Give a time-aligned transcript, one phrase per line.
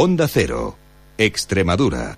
[0.00, 0.78] Onda Cero,
[1.18, 2.16] Extremadura.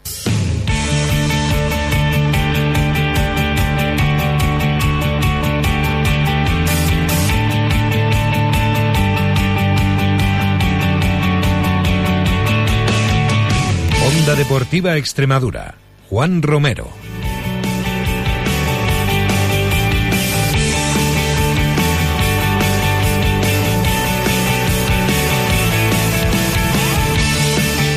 [14.04, 15.74] Onda Deportiva Extremadura.
[16.10, 17.09] Juan Romero.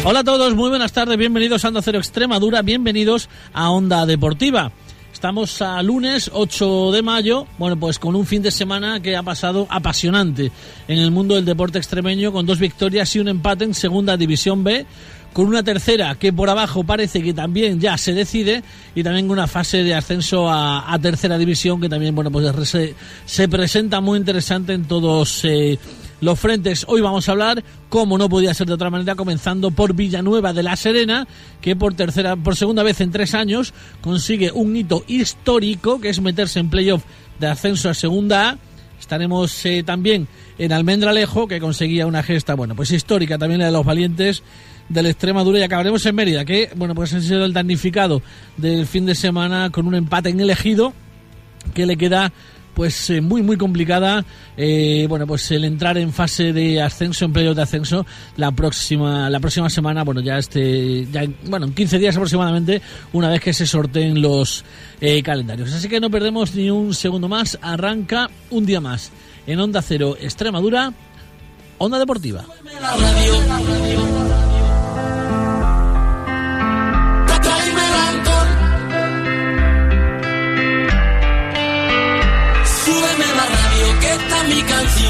[0.05, 4.73] Hola a todos, muy buenas tardes, bienvenidos a Onda Cero Extremadura, bienvenidos a Onda Deportiva.
[5.13, 9.23] Estamos a lunes 8 de mayo, bueno, pues con un fin de semana que ha
[9.23, 10.51] pasado apasionante
[10.89, 14.61] en el mundo del deporte extremeño, con dos victorias y un empate en Segunda División
[14.65, 14.85] B,
[15.31, 18.61] con una tercera que por abajo parece que también ya se decide
[18.95, 22.93] y también una fase de ascenso a, tercera división que también, bueno, pues se,
[23.25, 25.45] se presenta muy interesante en todos...
[25.45, 25.79] Eh,
[26.23, 26.85] los frentes.
[26.87, 30.63] Hoy vamos a hablar, como no podía ser de otra manera, comenzando por Villanueva de
[30.63, 31.27] la Serena,
[31.61, 36.21] que por tercera, por segunda vez en tres años consigue un hito histórico, que es
[36.21, 37.03] meterse en playoff
[37.39, 38.57] de ascenso a segunda A.
[38.99, 43.73] Estaremos eh, también en Almendralejo, que conseguía una gesta, bueno, pues histórica también la de
[43.73, 44.43] los valientes
[44.89, 48.21] del Extremadura y acabaremos en Mérida, que, bueno, pues ha sido el damnificado
[48.57, 50.93] del fin de semana con un empate en elegido
[51.73, 52.31] que le queda
[52.73, 54.25] pues eh, muy muy complicada
[54.57, 58.05] eh, bueno pues el entrar en fase de ascenso en periodo de ascenso
[58.37, 63.29] la próxima la próxima semana bueno ya este ya bueno en 15 días aproximadamente una
[63.29, 64.63] vez que se sorteen los
[65.01, 65.73] eh, calendarios.
[65.73, 69.11] Así que no perdemos ni un segundo más arranca un día más
[69.45, 70.93] en Onda Cero Extremadura
[71.77, 72.45] Onda Deportiva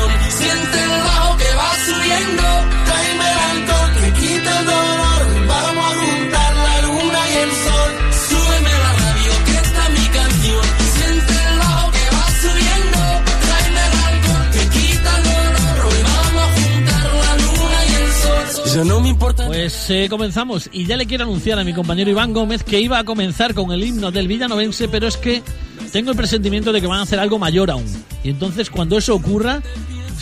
[0.07, 0.31] canción.
[0.31, 2.43] Siente el bajo que va subiendo.
[2.85, 5.47] Tráeme el alcohol que quita el dolor.
[5.47, 7.91] Vamos a juntar la luna y el sol.
[8.29, 10.63] Súbeme la radio, que está mi canción.
[10.93, 12.99] Siente el bajo que va subiendo.
[13.43, 15.75] Tráeme el alcohol que quita el dolor.
[15.85, 18.75] Hoy vamos a juntar la luna y el sol.
[18.75, 19.47] Ya no me importa.
[19.47, 22.97] Pues eh, comenzamos y ya le quiero anunciar a mi compañero Iván Gómez que iba
[22.99, 25.43] a comenzar con el himno del Villanovense, pero es que
[25.91, 27.85] tengo el presentimiento de que van a hacer algo mayor aún.
[28.23, 29.61] Y entonces cuando eso ocurra,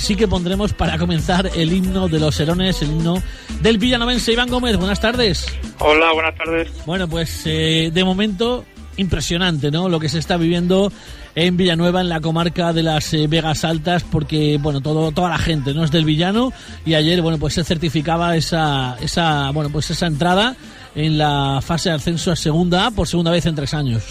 [0.02, 3.22] sí que pondremos para comenzar el himno de los Herones, el himno
[3.62, 4.34] del Villanovense.
[4.34, 5.46] Iván Gómez, buenas tardes.
[5.80, 6.70] Hola, buenas tardes.
[6.86, 8.66] Bueno, pues eh, de momento
[8.98, 9.90] impresionante, ¿no?
[9.90, 10.92] Lo que se está viviendo
[11.36, 15.38] en Villanueva, en la comarca de las eh, Vegas Altas, porque, bueno, todo, toda la
[15.38, 15.84] gente, ¿no?
[15.84, 16.52] Es del villano
[16.84, 20.56] y ayer, bueno, pues se certificaba esa, esa, bueno, pues esa entrada
[20.96, 24.04] en la fase de ascenso a segunda por segunda vez en tres años.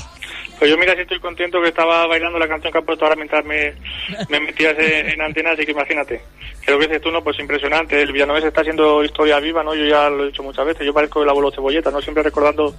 [0.61, 3.17] Pues yo mira si estoy contento que estaba bailando la canción que has puesto ahora
[3.17, 3.73] mientras me,
[4.29, 6.21] me metías en, en antena, así que imagínate.
[6.63, 8.03] Creo que dices tú, no, pues impresionante.
[8.03, 9.75] El Villanueva está haciendo historia viva, ¿no?
[9.75, 12.03] Yo ya lo he dicho muchas veces, yo parezco el abuelo cebolleta, ¿no?
[12.03, 12.75] Siempre recordando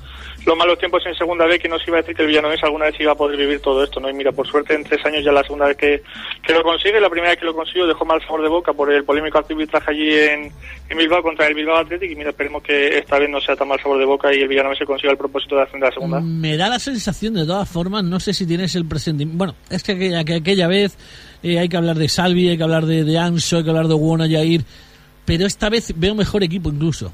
[0.45, 2.55] los malos tiempos en segunda vez que no se iba a decir que el Villanueva
[2.63, 4.09] alguna vez iba a poder vivir todo esto, ¿no?
[4.09, 6.01] Y mira, por suerte en tres años ya la segunda vez que,
[6.41, 8.91] que lo consigue, la primera vez que lo consiguió dejó mal sabor de boca por
[8.91, 10.51] el polémico arbitraje allí en,
[10.89, 13.67] en Bilbao contra el Bilbao Athletic y mira, esperemos que esta vez no sea tan
[13.67, 15.93] mal sabor de boca y el Villanueva se consiga el propósito de ascender a la
[15.93, 16.19] segunda.
[16.21, 19.37] Me da la sensación, de todas formas, no sé si tienes el presentimiento.
[19.37, 20.97] Bueno, es que aquella, que aquella vez
[21.43, 23.87] eh, hay que hablar de Salvi, hay que hablar de, de Anso, hay que hablar
[23.87, 24.63] de Guona Yair,
[25.25, 27.11] pero esta vez veo mejor equipo incluso.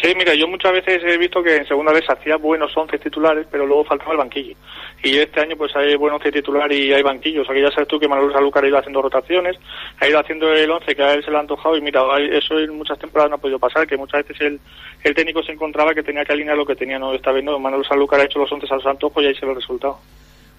[0.00, 3.48] Sí, mira, yo muchas veces he visto que en segunda vez hacía buenos once titulares,
[3.50, 4.54] pero luego faltaba el banquillo.
[5.02, 7.42] Y este año pues hay buen once titular y hay banquillos.
[7.42, 9.56] O sea que ya sabes tú que Manuel Sanlúcar ha ido haciendo rotaciones,
[9.98, 12.58] ha ido haciendo el once que a él se le ha antojado y mira, eso
[12.60, 14.60] en muchas temporadas no ha podido pasar, que muchas veces el,
[15.02, 17.58] el técnico se encontraba que tenía que alinear lo que tenía, no está viendo.
[17.58, 19.98] Manuel Sanlúcar ha hecho los once a los antojos y ahí se ve el resultado.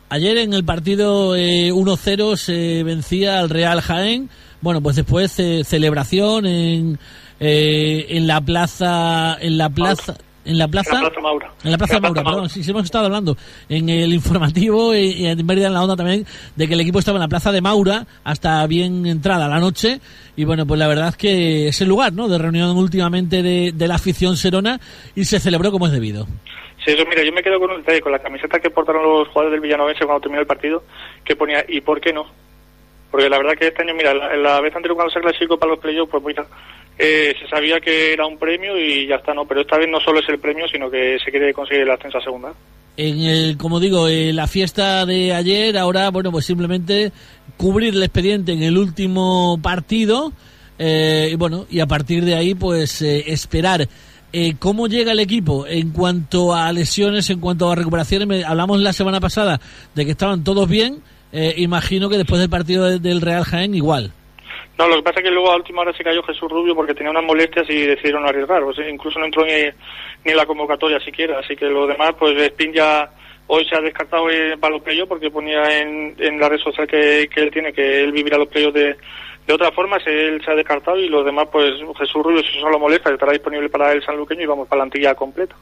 [0.10, 4.30] Ayer en el partido eh, 1-0 se vencía al Real Jaén.
[4.60, 7.00] Bueno, pues después eh, celebración en,
[7.40, 11.52] eh, en la plaza, en la plaza, en la plaza, En la Plaza Maura.
[11.64, 14.14] en la plaza En la Maura, Plaza perdón, sí, sí hemos estado hablando en el
[14.14, 17.22] informativo y, y en Mérida en la onda también de que el equipo estaba en
[17.22, 20.00] la plaza de Maura hasta bien entrada la noche
[20.36, 22.28] y bueno, pues la verdad es que es el lugar, ¿no?
[22.28, 24.80] De reunión últimamente de, de la afición serona
[25.16, 26.26] y se celebró como es debido.
[26.86, 29.28] Sí, eso, mira, yo me quedo con un detalle, con la camiseta que portaron los
[29.28, 30.84] jugadores del Villanovense cuando terminó el partido,
[31.26, 32.26] que ponía, ¿y por qué no?
[33.12, 35.72] Porque la verdad que este año, mira, la, la vez anterior cuando se clasificó para
[35.72, 36.46] los playoffs, pues mira,
[37.00, 39.46] eh, se sabía que era un premio y ya está, ¿no?
[39.48, 42.20] Pero esta vez no solo es el premio, sino que se quiere conseguir el ascenso
[42.22, 42.54] segunda.
[42.98, 47.12] en el, como digo, en la fiesta de ayer, ahora, bueno, pues simplemente
[47.56, 50.34] cubrir el expediente en el último partido,
[50.78, 53.88] eh, y bueno, y a partir de ahí, pues eh, esperar.
[54.32, 58.46] Eh, ¿Cómo llega el equipo en cuanto a lesiones, en cuanto a recuperaciones?
[58.46, 59.60] Hablamos la semana pasada
[59.96, 61.02] de que estaban todos bien.
[61.32, 64.12] Eh, imagino que después del partido de- del Real Jaén igual.
[64.80, 66.94] No, lo que pasa es que luego a última hora se cayó Jesús Rubio porque
[66.94, 68.64] tenía unas molestias y decidieron arriesgar.
[68.64, 71.40] O sea, incluso no entró ni, en la convocatoria siquiera.
[71.40, 73.12] Así que lo demás, pues Spin ya
[73.48, 76.88] hoy se ha descartado eh, para los playoffs porque ponía en, en la red social
[76.88, 78.96] que, él tiene que él vivirá los playoffs de,
[79.46, 79.98] de otra forma.
[80.06, 83.68] Él se ha descartado y los demás, pues Jesús Rubio, si solo molesta, estará disponible
[83.68, 85.58] para el sanluqueño y vamos para la antilla completa.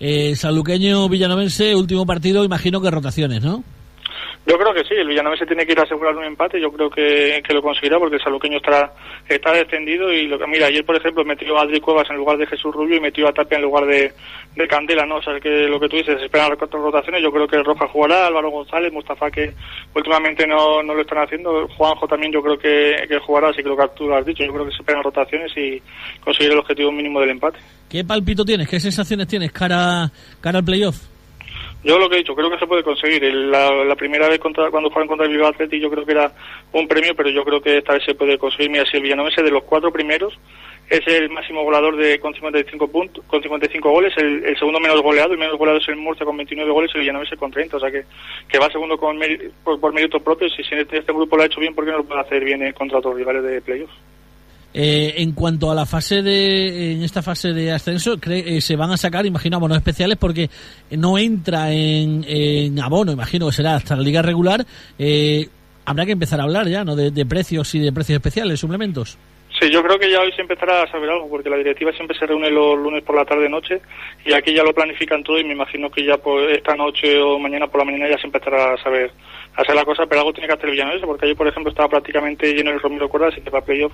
[0.00, 3.62] Eh, Sanluqueño Villanovense, último partido, imagino que rotaciones, ¿no?
[4.48, 6.88] Yo creo que sí, el Villanovense tiene que ir a asegurar un empate, yo creo
[6.88, 8.94] que, que lo conseguirá porque el saluqueño estará,
[9.28, 12.38] está descendido y lo que, mira, ayer por ejemplo metió a Adri Cuevas en lugar
[12.38, 14.10] de Jesús Rubio y metió a Tapia en lugar de,
[14.56, 15.16] de Candela, ¿no?
[15.16, 17.88] O sea, que lo que tú dices, esperan las cuatro rotaciones, yo creo que Roja
[17.88, 19.52] jugará, Álvaro González, Mustafa que
[19.94, 23.68] últimamente no, no lo están haciendo, Juanjo también yo creo que, que jugará, así que
[23.68, 25.82] lo que tú lo has dicho, yo creo que se esperan rotaciones y
[26.24, 27.58] conseguir el objetivo mínimo del empate.
[27.90, 28.66] ¿Qué palpito tienes?
[28.66, 30.10] ¿Qué sensaciones tienes cara,
[30.40, 31.17] cara al playoff?
[31.84, 33.22] Yo lo que he dicho, creo que se puede conseguir.
[33.22, 36.32] La, la primera vez contra, cuando jugaron contra el Bilbao Athletic yo creo que era
[36.72, 38.70] un premio, pero yo creo que esta vez se puede conseguir.
[38.70, 40.36] Mira, si el Villanovense de los cuatro primeros
[40.90, 45.32] es el máximo goleador de, con 55 puntos, con 55 goles, el, segundo menos goleado,
[45.32, 47.80] el menos goleado es el Murcia con 29 goles y el Villanovense con 30, o
[47.80, 48.04] sea que,
[48.48, 49.18] que va segundo con
[49.62, 51.84] por, por méritos propios y si en este, este grupo lo ha hecho bien, ¿por
[51.84, 53.94] qué no lo puede hacer bien contra otros rivales de playoffs?
[54.74, 58.76] Eh, en cuanto a la fase de, en esta fase de ascenso, cree- eh, se
[58.76, 60.50] van a sacar, imagino, abonos especiales porque
[60.90, 64.64] no entra en, en abono, imagino que será hasta la liga regular.
[64.98, 65.48] Eh,
[65.86, 66.94] habrá que empezar a hablar ya, ¿no?
[66.96, 69.16] De, de precios y de precios especiales, suplementos.
[69.58, 72.16] Sí, yo creo que ya hoy se empezará a saber algo, porque la directiva siempre
[72.16, 73.80] se reúne los lunes por la tarde-noche
[74.24, 77.38] y aquí ya lo planifican todo y me imagino que ya pues, esta noche o
[77.38, 79.10] mañana por la mañana ya se empezará a saber
[79.58, 81.88] hacer la cosa, pero algo tiene que hacer el Villanueva, porque ayer, por ejemplo, estaba
[81.88, 83.92] prácticamente lleno el Romero Cuerda, así que para playoff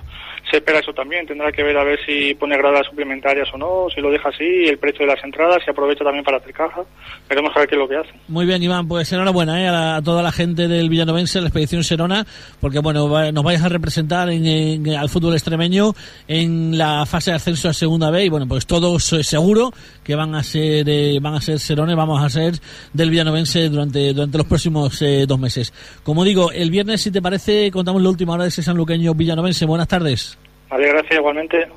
[0.49, 1.25] se espera eso también.
[1.25, 4.43] Tendrá que ver a ver si pone gradas suplementarias o no, si lo deja así,
[4.67, 6.83] el precio de las entradas, si aprovecha también para hacer caja.
[7.27, 8.09] Veremos a ver qué es lo que hace.
[8.27, 9.67] Muy bien, Iván, pues enhorabuena ¿eh?
[9.67, 12.25] a, la- toda la gente del Villanovense, la expedición Serona,
[12.61, 15.93] porque bueno, va- nos vais a representar en, en- al fútbol extremeño
[16.27, 19.71] en la fase de ascenso a segunda B y bueno, pues todos eh, seguro
[20.03, 22.53] que van a ser eh, van a ser Serones, vamos a ser
[22.93, 25.54] del Villanovense durante durante los próximos eh, dos meses.
[26.03, 29.65] Como digo, el viernes, si te parece, contamos la última hora de ese sanluqueño Villanovense.
[29.65, 30.37] Buenas tardes.
[30.69, 31.67] Vale, gracias igualmente.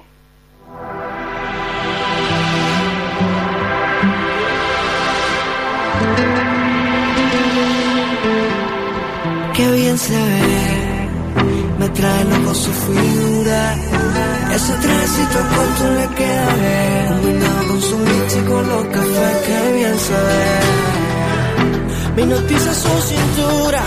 [9.54, 11.08] Qué bien se ve,
[11.80, 13.74] me trae loco su figura.
[14.54, 17.08] Ese trajecito corto le queda bien.
[17.08, 20.97] Combinado con su leche y con los cafés, qué bien se ve.
[22.18, 23.80] Me hipnotiza su cintura.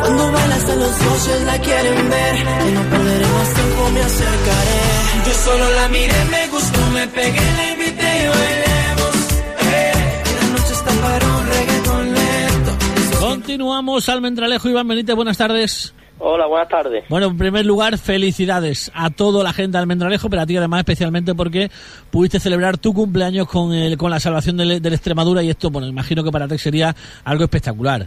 [0.00, 2.34] Cuando baila hasta los dioses la quieren ver.
[2.68, 4.80] Y no perderé más tiempo, me acercaré.
[5.26, 9.14] Yo solo la miré, me gustó, me pegué, la invité y bailemos.
[9.60, 9.92] Eh,
[10.40, 13.18] La noche está para un reggaetón lento.
[13.20, 15.94] Continuamos, Almendralejo, Iván Benítez, buenas tardes.
[16.18, 17.04] Hola, buenas tardes.
[17.10, 20.80] Bueno, en primer lugar, felicidades a toda la gente de Almendralejo, pero a ti además
[20.80, 21.68] especialmente porque
[22.10, 25.86] pudiste celebrar tu cumpleaños con, el, con la salvación del, del Extremadura y esto, bueno,
[25.86, 28.06] imagino que para ti sería algo espectacular.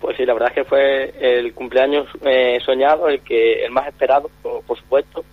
[0.00, 3.88] Pues sí, la verdad es que fue el cumpleaños eh, soñado, el que el más
[3.88, 5.24] esperado, por, por supuesto,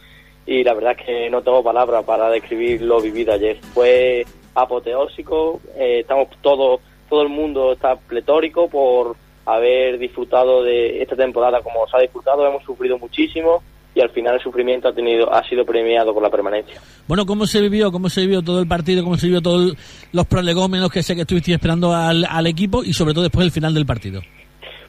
[0.48, 3.58] y la verdad es que no tengo palabras para describir lo vivido ayer.
[3.74, 4.26] Fue
[4.56, 9.16] apoteósico, eh, estamos todos, todo el mundo está pletórico por
[9.46, 13.64] haber disfrutado de esta temporada como se ha disfrutado, hemos sufrido muchísimo
[13.96, 16.80] y al final el sufrimiento ha tenido ha sido premiado con la permanencia.
[17.08, 17.92] Bueno, ¿cómo se vivió?
[17.92, 19.04] ¿Cómo se vivió todo el partido?
[19.04, 19.76] ¿Cómo se vivió todos
[20.12, 23.52] los prolegómenos que sé que estuviste esperando al, al equipo y sobre todo después el
[23.52, 24.22] final del partido?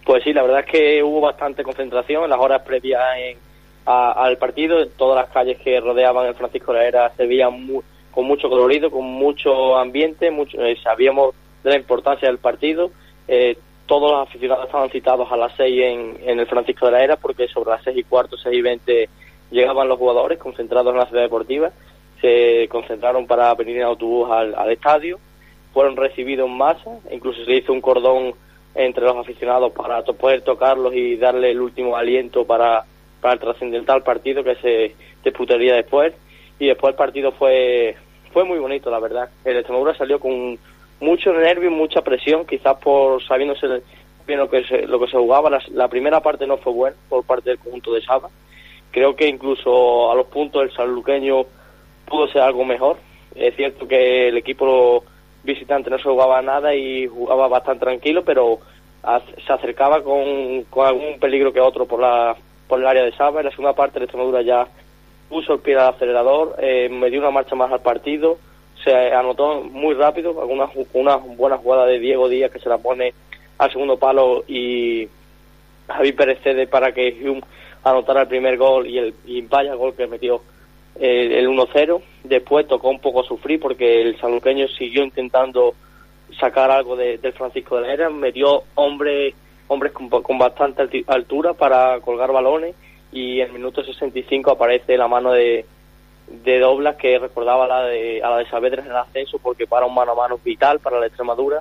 [0.05, 3.39] Pues sí, la verdad es que hubo bastante concentración en las horas previas en-
[3.87, 4.81] a- al partido.
[4.81, 8.27] En todas las calles que rodeaban el Francisco de la Era se veían mu- con
[8.27, 10.31] mucho colorido, con mucho ambiente.
[10.31, 11.35] Mucho, eh, sabíamos
[11.65, 12.91] de la importancia del partido.
[13.29, 13.57] Eh,
[13.91, 17.17] todos los aficionados estaban citados a las 6 en, en el Francisco de la Era
[17.17, 19.09] porque sobre las 6 y cuarto, 6 y 20
[19.51, 21.73] llegaban los jugadores concentrados en la ciudad deportiva.
[22.21, 25.19] Se concentraron para venir en autobús al, estadio
[25.75, 28.35] fueron recibidos en masa, incluso se hizo un cordón
[28.77, 32.85] entre los aficionados para poder tocarlos y darle el último aliento para,
[33.21, 34.95] para el trascendental partido que se
[35.25, 36.15] disputaría después.
[36.61, 37.97] Y después el partido fue,
[38.33, 39.31] fue muy bonito, la verdad.
[39.45, 40.59] El Extremadura salió con
[41.01, 43.67] mucho nervio mucha presión, quizás por sabiéndose
[44.27, 45.51] bien lo que se, lo que se jugaba.
[45.51, 48.29] La, la primera parte no fue buena por parte del conjunto de Saba.
[48.91, 51.45] Creo que incluso a los puntos el sanluqueño
[52.07, 52.99] pudo ser algo mejor.
[53.35, 55.05] Es cierto que el equipo
[55.43, 58.59] visitante no se jugaba nada y jugaba bastante tranquilo, pero
[59.47, 62.37] se acercaba con, con algún peligro que otro por la
[62.69, 63.41] por el área de Saba.
[63.41, 64.67] En la segunda parte, el Extremadura ya
[65.29, 68.39] puso el pie al acelerador, eh, me dio una marcha más al partido,
[68.85, 72.79] se anotó muy rápido, alguna, ju- una buena jugada de Diego Díaz que se la
[72.79, 73.13] pone
[73.59, 75.09] al segundo palo y
[75.89, 77.43] Javi Pérez cede para que Hume
[77.85, 80.41] anotara el primer gol y el y vaya gol que metió
[80.99, 82.01] eh, el 1-0.
[82.25, 85.75] Después tocó un poco sufrir porque el sanluqueño siguió intentando
[86.39, 89.35] sacar algo de- del Francisco de la Era, metió hombres
[89.69, 92.75] hombres con, con bastante altura para colgar balones
[93.13, 95.65] y en el minuto 65 aparece la mano de,
[96.31, 99.67] de Doblas que recordaba a la de, a la de Saavedra en el ascenso porque
[99.67, 101.61] para un mano a mano vital para la Extremadura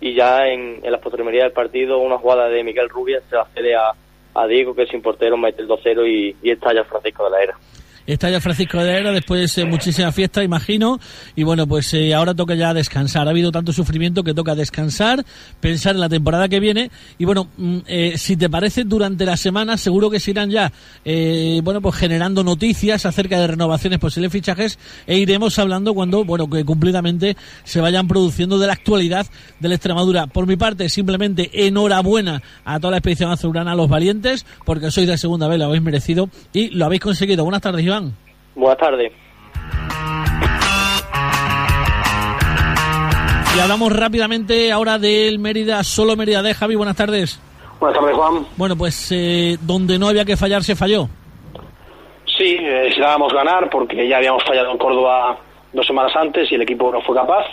[0.00, 3.46] y ya en, en la postrimería del partido una jugada de Miguel Rubia se la
[3.54, 3.94] cede a,
[4.48, 7.58] Diego que sin portero mete el 2-0 y, y estalla Francisco de la Era.
[8.06, 11.00] Está ya Francisco de Era después de muchísima fiesta, imagino.
[11.34, 13.26] Y bueno, pues eh, ahora toca ya descansar.
[13.26, 15.24] Ha habido tanto sufrimiento que toca descansar,
[15.60, 16.90] pensar en la temporada que viene.
[17.18, 20.72] Y bueno, mm, eh, si te parece, durante la semana seguro que se irán ya,
[21.04, 26.48] eh, bueno, pues generando noticias acerca de renovaciones, posibles fichajes, e iremos hablando cuando, bueno,
[26.48, 29.26] que cumplidamente se vayan produciendo de la actualidad
[29.58, 30.28] de la Extremadura.
[30.28, 35.08] Por mi parte, simplemente enhorabuena a toda la expedición azulgrana, a los valientes, porque sois
[35.08, 37.42] de segunda vez, lo habéis merecido y lo habéis conseguido.
[37.42, 37.95] Buenas tardes, Iván.
[38.54, 39.12] Buenas tardes.
[43.56, 46.74] Y hablamos rápidamente ahora del Mérida, solo Mérida de Javi.
[46.74, 47.40] Buenas tardes.
[47.80, 48.46] Buenas tardes, Juan.
[48.56, 51.08] Bueno, pues eh, donde no había que fallar, se falló.
[52.36, 55.38] Sí, necesitábamos ganar porque ya habíamos fallado en Córdoba
[55.72, 57.46] dos semanas antes y el equipo no fue capaz.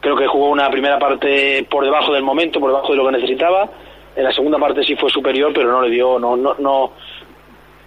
[0.00, 3.12] Creo que jugó una primera parte por debajo del momento, por debajo de lo que
[3.12, 3.70] necesitaba.
[4.16, 6.92] En la segunda parte sí fue superior, pero no le dio, no, no, no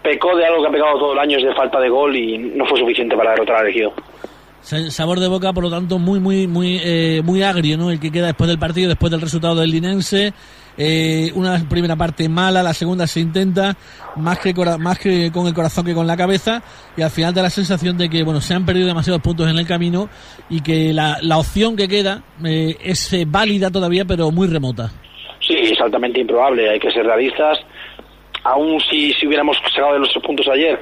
[0.04, 2.38] pecó de algo que ha pecado todo el año, es de falta de gol y
[2.38, 3.94] no fue suficiente para derrotar al elegido.
[4.62, 7.89] Sa- Sabor de boca, por lo tanto, muy, muy, muy, eh, muy agrio, ¿no?
[7.92, 10.34] El que queda después del partido, después del resultado del Linense.
[10.80, 13.75] Eh, una primera parte mala, la segunda se intenta,
[14.16, 16.62] más que, más que con el corazón que con la cabeza,
[16.96, 19.58] y al final da la sensación de que, bueno, se han perdido demasiados puntos en
[19.58, 20.08] el camino
[20.51, 24.92] y que la, la opción que queda eh, es eh, válida todavía, pero muy remota.
[25.39, 27.58] Sí, es altamente improbable, hay que ser realistas.
[28.48, 30.80] Aún si, si hubiéramos sacado de nuestros puntos ayer,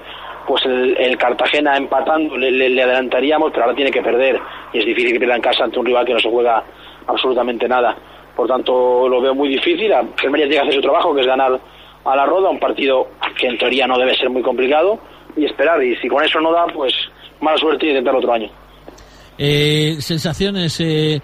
[0.48, 4.40] pues el, el Cartagena empatando le, le- adelantaríamos, pero ahora tiene que perder.
[4.74, 6.64] Y es difícil que pierda en casa ante un rival que no se juega
[7.08, 7.96] absolutamente nada.
[8.36, 9.92] Por tanto, lo veo muy difícil.
[9.92, 11.60] El Mérida tiene que hacer su trabajo, que es ganar
[12.04, 13.08] a la Roda, un partido
[13.40, 15.00] que en teoría no debe ser muy complicado,
[15.36, 15.82] y esperar.
[15.84, 16.94] Y si con eso no da, pues
[17.40, 18.50] mala suerte y intentar otro año.
[19.38, 21.20] Eh, sensaciones eh,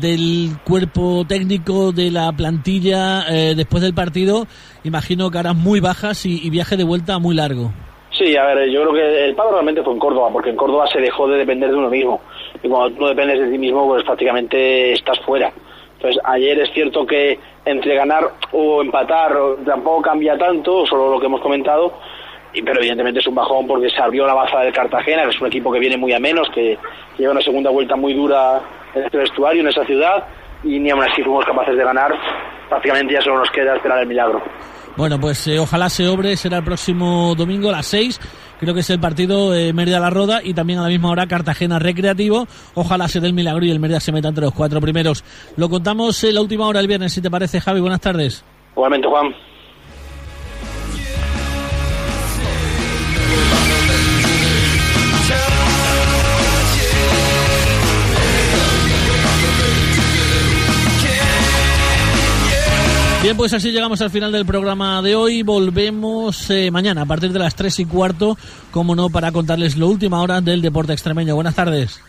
[0.00, 4.46] del cuerpo técnico de la plantilla eh, después del partido.
[4.84, 7.72] Imagino caras muy bajas y, viaje de vuelta muy largo.
[8.12, 10.86] Sí, a ver, yo creo que el paro realmente fue en Córdoba, porque en Córdoba
[10.86, 12.20] se dejó de depender de uno mismo.
[12.62, 15.52] Y cuando no dependes de ti mismo, pues prácticamente estás fuera.
[15.96, 19.32] Entonces, ayer es cierto que entre ganar o empatar
[19.66, 21.92] tampoco cambia tanto, solo lo que hemos comentado,
[22.62, 25.46] pero evidentemente es un bajón porque se abrió la baza del Cartagena, que es un
[25.48, 26.78] equipo que viene muy a menos, que
[27.18, 28.60] lleva una segunda vuelta muy dura
[28.94, 30.24] en este vestuario, en esa ciudad,
[30.64, 32.12] y ni aún así fuimos capaces de ganar.
[32.68, 34.42] Prácticamente ya solo nos queda esperar el milagro.
[34.96, 38.18] Bueno, pues eh, ojalá se obre, será el próximo domingo a las 6.
[38.58, 41.26] Creo que es el partido eh, Mérida La Roda y también a la misma hora
[41.26, 42.46] Cartagena Recreativo.
[42.74, 45.22] Ojalá se dé el milagro y el Mérida se meta entre los cuatro primeros.
[45.58, 47.80] Lo contamos en la última hora el viernes, si te parece, Javi.
[47.80, 48.42] Buenas tardes.
[48.74, 49.34] Igualmente, Juan.
[63.26, 65.42] Bien, pues así llegamos al final del programa de hoy.
[65.42, 68.38] Volvemos eh, mañana a partir de las tres y cuarto,
[68.70, 71.34] como no, para contarles lo última hora del deporte extremeño.
[71.34, 72.00] Buenas tardes.